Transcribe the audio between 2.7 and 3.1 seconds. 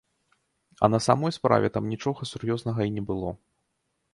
і не